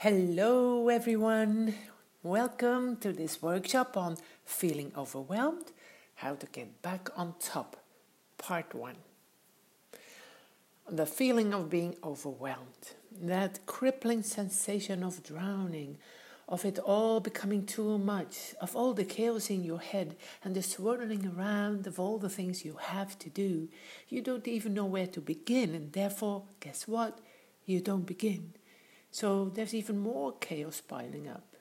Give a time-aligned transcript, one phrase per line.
[0.00, 1.74] Hello, everyone.
[2.22, 5.72] Welcome to this workshop on feeling overwhelmed,
[6.16, 7.78] how to get back on top,
[8.36, 8.96] part one.
[10.86, 15.96] The feeling of being overwhelmed, that crippling sensation of drowning,
[16.46, 20.62] of it all becoming too much, of all the chaos in your head and the
[20.62, 23.70] swirling around of all the things you have to do.
[24.10, 27.18] You don't even know where to begin, and therefore, guess what?
[27.64, 28.52] You don't begin
[29.16, 31.56] so there's even more chaos piling up.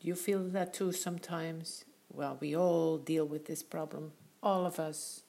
[0.00, 1.84] Do you feel that too sometimes?
[2.12, 5.22] Well, we all deal with this problem, all of us,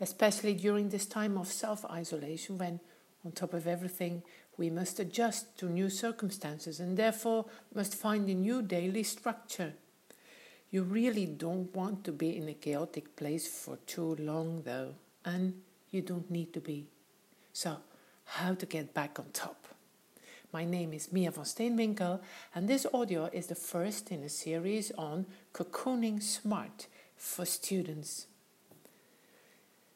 [0.00, 2.78] especially during this time of self isolation when,
[3.24, 4.22] on top of everything,
[4.56, 9.72] we must adjust to new circumstances and therefore must find a new daily structure.
[10.70, 15.62] You really don't want to be in a chaotic place for too long, though, and
[15.90, 16.86] you don't need to be.
[17.52, 17.78] So,
[18.24, 19.66] how to get back on top?
[20.52, 22.18] My name is Mia van Steenwinkel,
[22.56, 28.26] and this audio is the first in a series on cocooning smart for students.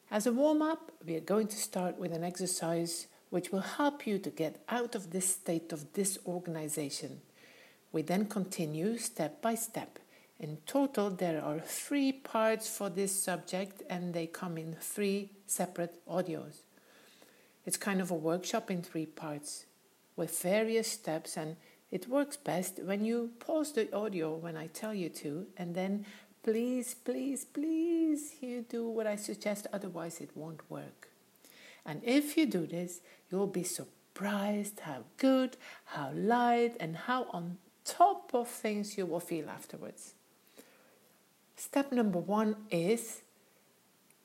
[0.09, 4.07] As a warm up, we are going to start with an exercise which will help
[4.07, 7.19] you to get out of this state of disorganization.
[7.91, 9.99] We then continue step by step.
[10.39, 15.99] In total, there are three parts for this subject, and they come in three separate
[16.07, 16.59] audios.
[17.65, 19.65] It's kind of a workshop in three parts
[20.15, 21.57] with various steps, and
[21.91, 26.05] it works best when you pause the audio when I tell you to, and then
[26.43, 31.09] please, please, please, you do what I suggest, otherwise, it won't work.
[31.85, 37.57] And if you do this, you'll be surprised how good, how light, and how on
[37.83, 40.13] top of things you will feel afterwards.
[41.55, 43.21] Step number one is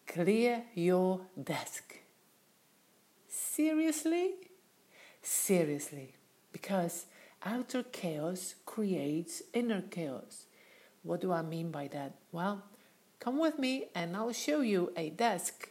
[0.06, 1.98] clear your desk.
[3.28, 4.34] Seriously?
[5.30, 6.14] Seriously
[6.52, 7.06] because
[7.44, 10.46] outer chaos creates inner chaos.
[11.02, 12.16] What do I mean by that?
[12.32, 12.64] Well,
[13.20, 15.69] come with me and I'll show you a desk.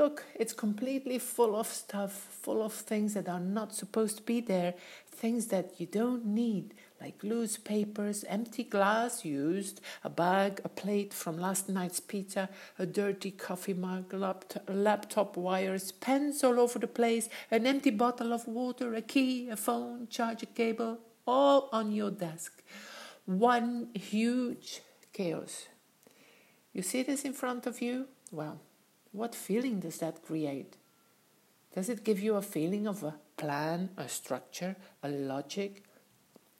[0.00, 4.40] Look, it's completely full of stuff, full of things that are not supposed to be
[4.40, 4.72] there,
[5.06, 6.72] things that you don't need,
[7.02, 12.86] like loose papers, empty glass used, a bag, a plate from last night's pizza, a
[12.86, 18.48] dirty coffee mug, laptop, laptop wires, pens all over the place, an empty bottle of
[18.48, 20.96] water, a key, a phone, charger cable,
[21.26, 22.62] all on your desk.
[23.26, 24.80] One huge
[25.12, 25.66] chaos.
[26.72, 28.06] You see this in front of you?
[28.32, 28.62] Well,
[29.12, 30.76] what feeling does that create?
[31.74, 35.84] Does it give you a feeling of a plan, a structure, a logic,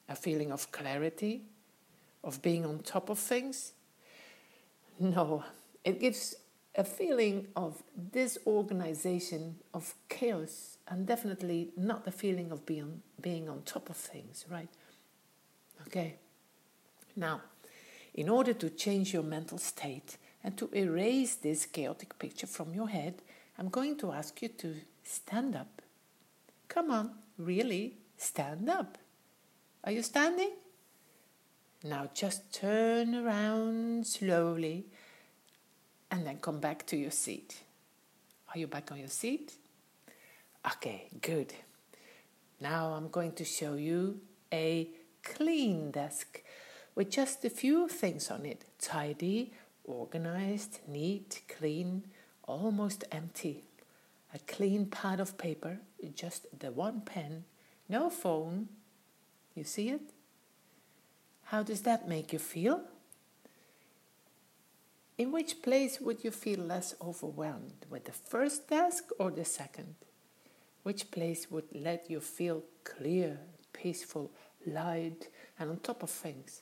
[0.07, 1.43] a feeling of clarity,
[2.23, 3.73] of being on top of things?
[4.99, 5.43] No,
[5.83, 6.35] it gives
[6.75, 13.61] a feeling of disorganization, of chaos, and definitely not the feeling of being, being on
[13.63, 14.69] top of things, right?
[15.87, 16.15] Okay.
[17.15, 17.41] Now,
[18.13, 22.89] in order to change your mental state and to erase this chaotic picture from your
[22.89, 23.21] head,
[23.57, 25.81] I'm going to ask you to stand up.
[26.67, 28.97] Come on, really, stand up.
[29.83, 30.51] Are you standing?
[31.83, 34.85] Now just turn around slowly
[36.11, 37.63] and then come back to your seat.
[38.53, 39.53] Are you back on your seat?
[40.65, 41.53] Okay, good.
[42.59, 44.19] Now I'm going to show you
[44.53, 44.89] a
[45.23, 46.43] clean desk
[46.93, 52.03] with just a few things on it tidy, organized, neat, clean,
[52.43, 53.63] almost empty.
[54.33, 55.79] A clean pad of paper,
[56.15, 57.43] just the one pen,
[57.89, 58.69] no phone,
[59.55, 60.13] you see it?
[61.45, 62.81] How does that make you feel?
[65.17, 69.95] In which place would you feel less overwhelmed, with the first task or the second?
[70.83, 73.39] Which place would let you feel clear,
[73.73, 74.31] peaceful,
[74.65, 75.27] light,
[75.59, 76.61] and on top of things?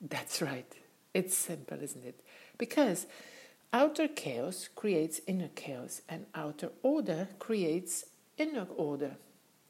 [0.00, 0.74] That's right.
[1.14, 2.20] It's simple, isn't it?
[2.58, 3.06] Because
[3.72, 8.06] outer chaos creates inner chaos, and outer order creates
[8.38, 9.16] inner order.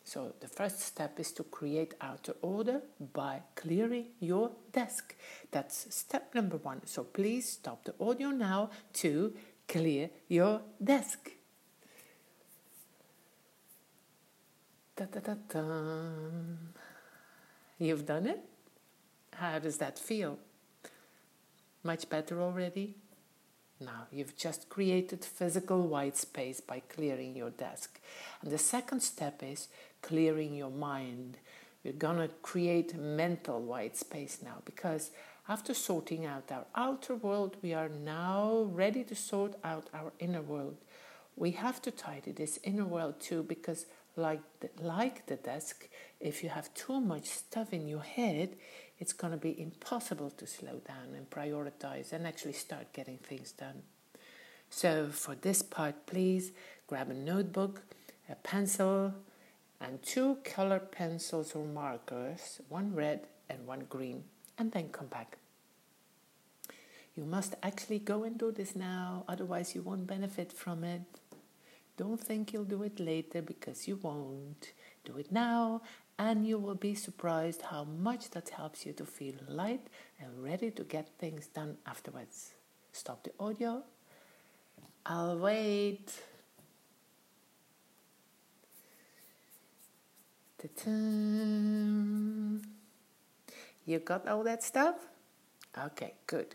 [0.04, 5.14] So the first step is to create outer order by clearing your desk.
[5.50, 6.86] That's step number one.
[6.86, 9.32] So please stop the audio now to
[9.68, 11.30] clear your desk.
[14.96, 15.62] Da, da, da, da.
[17.78, 18.40] You've done it?
[19.34, 20.38] How does that feel?
[21.84, 22.94] Much better already?
[23.80, 27.98] Now, you've just created physical white space by clearing your desk.
[28.40, 29.68] And the second step is
[30.00, 31.38] clearing your mind.
[31.84, 35.10] We're to create mental white space now because
[35.48, 40.42] after sorting out our outer world, we are now ready to sort out our inner
[40.42, 40.76] world.
[41.34, 45.88] We have to tidy this inner world too because like the, like the desk,
[46.20, 48.56] if you have too much stuff in your head,
[49.02, 53.50] it's going to be impossible to slow down and prioritize and actually start getting things
[53.50, 53.82] done.
[54.70, 56.52] So, for this part, please
[56.86, 57.82] grab a notebook,
[58.28, 59.12] a pencil,
[59.80, 64.22] and two color pencils or markers, one red and one green,
[64.56, 65.36] and then come back.
[67.16, 71.02] You must actually go and do this now, otherwise, you won't benefit from it.
[71.96, 74.70] Don't think you'll do it later because you won't.
[75.04, 75.82] Do it now,
[76.18, 79.86] and you will be surprised how much that helps you to feel light
[80.20, 82.52] and ready to get things done afterwards.
[82.92, 83.82] Stop the audio.
[85.04, 86.12] I'll wait.
[90.58, 90.90] Ta-ta.
[93.84, 94.94] You got all that stuff?
[95.76, 96.54] Okay, good.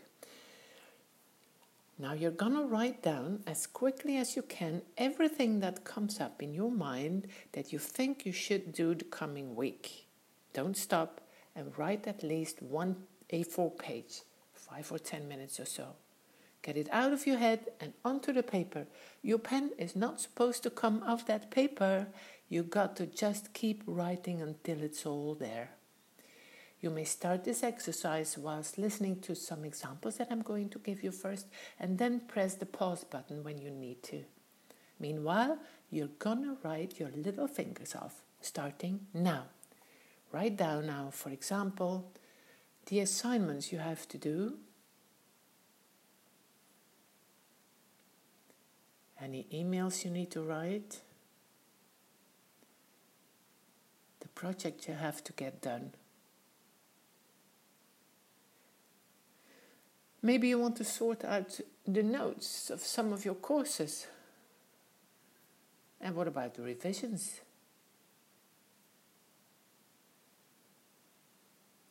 [2.00, 6.54] Now you're gonna write down as quickly as you can everything that comes up in
[6.54, 10.06] your mind that you think you should do the coming week.
[10.52, 11.20] Don't stop
[11.56, 12.94] and write at least one
[13.32, 14.22] A4 page,
[14.52, 15.96] five or ten minutes or so.
[16.62, 18.86] Get it out of your head and onto the paper.
[19.22, 22.06] Your pen is not supposed to come off that paper.
[22.48, 25.70] You got to just keep writing until it's all there.
[26.80, 31.02] You may start this exercise whilst listening to some examples that I'm going to give
[31.02, 31.46] you first,
[31.80, 34.24] and then press the pause button when you need to.
[35.00, 35.58] Meanwhile,
[35.90, 39.44] you're gonna write your little fingers off, starting now.
[40.30, 42.12] Write down now, for example,
[42.86, 44.58] the assignments you have to do,
[49.20, 51.00] any emails you need to write,
[54.20, 55.92] the project you have to get done.
[60.22, 64.06] Maybe you want to sort out the notes of some of your courses.
[66.00, 67.40] And what about the revisions?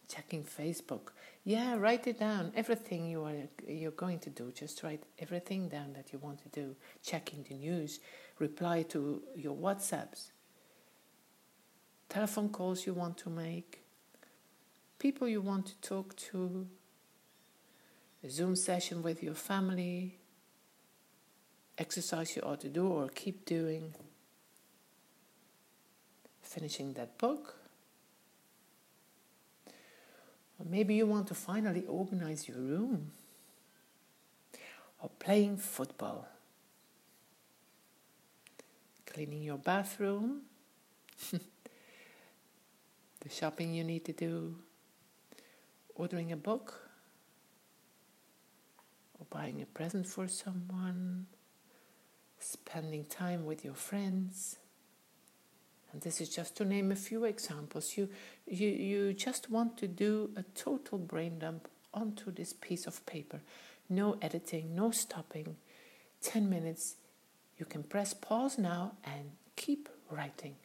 [0.08, 1.10] Checking Facebook.
[1.44, 2.52] Yeah, write it down.
[2.56, 3.34] Everything you are
[3.66, 6.76] you're going to do, just write everything down that you want to do.
[7.04, 8.00] Checking the news,
[8.40, 10.32] reply to your WhatsApps,
[12.10, 13.84] telephone calls you want to make,
[15.00, 16.68] people you want to talk to,
[18.24, 20.18] a Zoom session with your family,
[21.78, 23.94] exercise you ought to do or keep doing,
[26.42, 27.56] finishing that book.
[30.60, 33.12] Or maybe you want to finally organize your room,
[35.00, 36.28] or playing football,
[39.06, 40.42] cleaning your bathroom,
[41.32, 41.40] the
[43.30, 44.56] shopping you need to do,
[45.96, 46.87] ordering a book
[49.30, 51.28] buying a present for someone,
[52.40, 54.58] spending time with your friends.
[55.92, 57.98] And this is just to name a few examples.
[57.98, 58.10] You,
[58.46, 63.42] you, you just want to do a total brain dump onto this piece of paper.
[63.90, 65.56] No editing, no stopping.
[66.22, 66.96] 10 minutes.
[67.58, 70.56] You can press pause now and keep writing.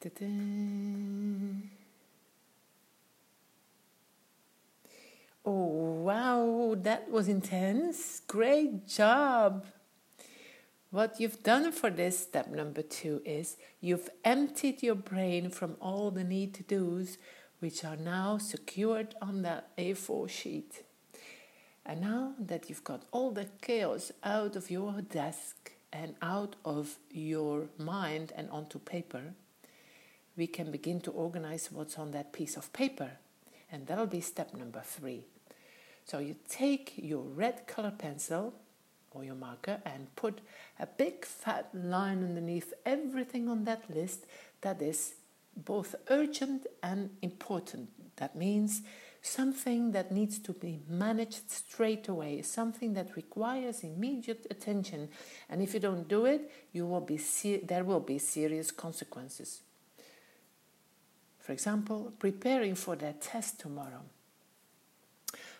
[0.00, 1.79] Ta-da.
[5.44, 8.20] Oh, wow, that was intense.
[8.26, 9.64] Great job.
[10.90, 16.10] What you've done for this step number two is you've emptied your brain from all
[16.10, 17.16] the need to do's,
[17.60, 20.82] which are now secured on that A4 sheet.
[21.86, 26.98] And now that you've got all the chaos out of your desk and out of
[27.10, 29.34] your mind and onto paper,
[30.36, 33.12] we can begin to organize what's on that piece of paper.
[33.72, 35.24] And that'll be step number three.
[36.10, 38.52] So you take your red color pencil
[39.12, 40.40] or your marker and put
[40.80, 44.26] a big fat line underneath everything on that list
[44.62, 45.14] that is
[45.56, 47.90] both urgent and important.
[48.16, 48.82] That means
[49.22, 55.10] something that needs to be managed straight away, something that requires immediate attention.
[55.48, 57.18] And if you don't do it, you will be
[57.62, 59.60] there will be serious consequences.
[61.38, 64.02] For example, preparing for that test tomorrow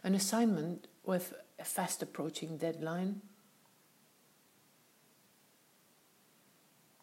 [0.03, 3.21] an assignment with a fast approaching deadline,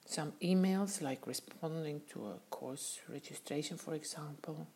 [0.05, 4.67] some emails like responding to a course registration, for example,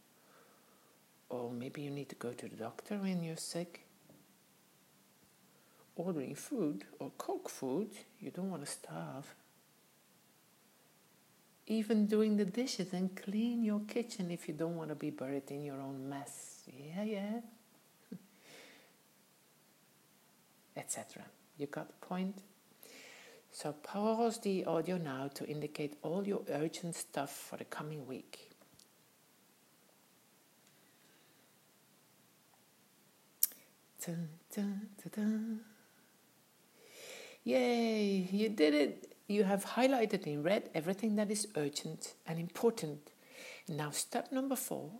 [1.30, 3.86] or maybe you need to go to the doctor when you're sick.
[5.96, 9.34] Ordering food or cook food, you don't want to starve.
[11.68, 15.50] Even doing the dishes and clean your kitchen if you don't want to be buried
[15.50, 16.64] in your own mess.
[16.68, 17.40] Yeah, yeah.
[20.76, 21.24] Etc.
[21.58, 22.42] You got the point?
[23.52, 28.52] So pause the audio now to indicate all your urgent stuff for the coming week.
[34.06, 35.60] Dun, dun, dun,
[37.44, 39.14] Yay, you did it!
[39.28, 43.12] You have highlighted in red everything that is urgent and important.
[43.68, 44.92] Now, step number four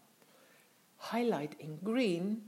[0.98, 2.44] highlight in green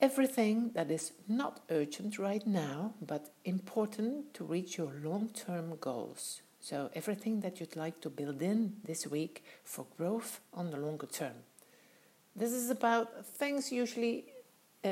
[0.00, 6.42] everything that is not urgent right now but important to reach your long term goals.
[6.62, 11.06] So, everything that you'd like to build in this week for growth on the longer
[11.06, 11.36] term.
[12.36, 14.24] This is about things usually
[14.82, 14.88] uh,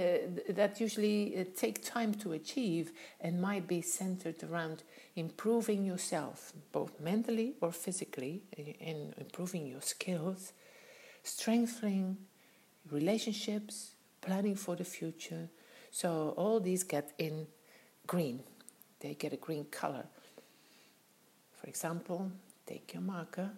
[0.50, 4.83] that usually uh, take time to achieve and might be centered around
[5.17, 10.53] improving yourself, both mentally or physically, in improving your skills,
[11.23, 12.19] strengthening
[12.91, 13.93] relationships,
[14.29, 15.49] planning for the future.
[15.91, 17.47] So all these get in
[18.07, 18.41] green.
[19.01, 20.07] They get a green color.
[21.57, 22.31] For example,
[22.67, 23.51] take your marker.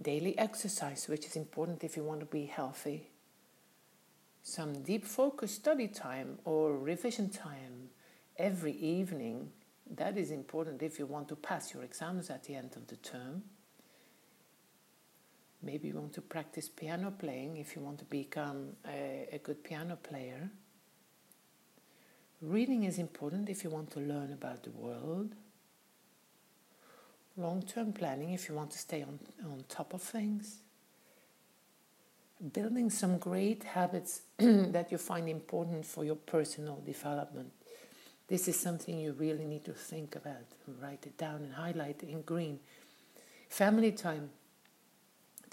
[0.00, 3.08] Daily exercise, which is important if you want to be healthy
[4.44, 7.88] some deep focus study time or revision time
[8.36, 9.50] every evening.
[9.90, 12.96] That is important if you want to pass your exams at the end of the
[12.96, 13.42] term.
[15.64, 19.64] Maybe you want to practice piano playing if you want to become a, a good
[19.64, 20.50] piano player.
[22.42, 25.34] Reading is important if you want to learn about the world.
[27.36, 30.58] Long term planning if you want to stay on, on top of things
[32.52, 37.50] building some great habits that you find important for your personal development.
[38.26, 40.44] This is something you really need to think about.
[40.80, 42.58] Write it down and highlight in green.
[43.48, 44.30] Family time,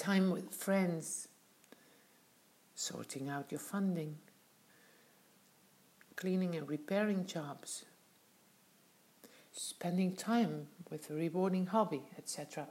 [0.02, 1.28] time with friends,
[2.74, 4.18] sorting out your funding,
[6.16, 7.86] cleaning and repairing jobs,
[9.52, 12.68] spending time with a rewarding hobby, etc.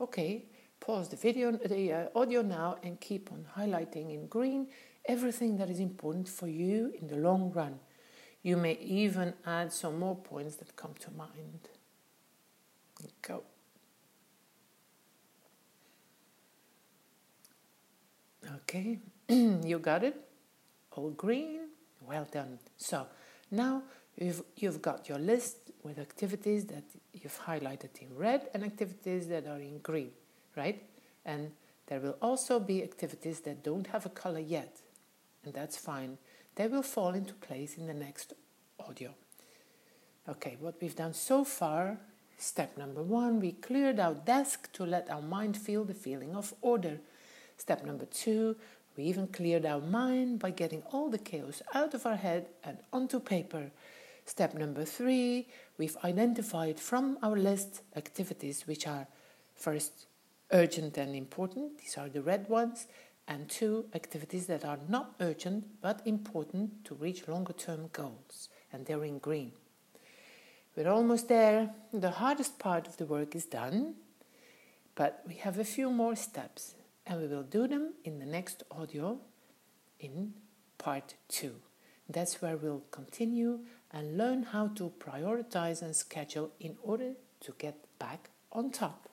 [0.00, 0.44] Okay,
[0.80, 4.68] Pause the video, the uh, audio now, and keep on highlighting in green
[5.04, 7.80] everything that is important for you in the long run.
[8.42, 11.68] You may even add some more points that come to mind.
[13.22, 13.42] Go.
[18.68, 20.20] Okay, you got it?
[20.92, 21.68] All green?
[22.00, 22.58] Well done.
[22.76, 23.06] So
[23.50, 23.82] now
[24.16, 29.46] you've, you've got your list with activities that you've highlighted in red and activities that
[29.46, 30.10] are in green
[30.56, 30.82] right?
[31.24, 31.52] And
[31.86, 34.80] there will also be activities that don't have a color yet,
[35.44, 36.18] and that's fine.
[36.56, 38.32] They will fall into place in the next
[38.80, 39.14] audio.
[40.28, 41.98] Okay, what we've done so far,
[42.38, 46.52] step number one, we cleared our desk to let our mind feel the feeling of
[46.62, 46.98] order.
[47.56, 48.56] Step number two,
[48.96, 52.78] we even cleared our mind by getting all the chaos out of our head and
[52.92, 53.70] onto paper.
[54.24, 55.46] Step number three,
[55.78, 59.06] we've identified from our list activities which are
[59.54, 60.06] first
[60.52, 62.86] urgent and important, these are the red ones,
[63.28, 68.86] and two activities that are not urgent but important to reach longer term goals, and
[68.86, 69.52] they're in green.
[70.76, 71.70] We're almost there.
[71.92, 73.94] The hardest part of the work is done,
[74.94, 76.75] but we have a few more steps,
[77.06, 79.18] and we will do them in the next audio
[80.00, 80.34] in
[80.78, 81.54] part two.
[82.08, 83.60] That's where we'll continue
[83.92, 89.05] and learn how to prioritize and schedule in order to get back on top.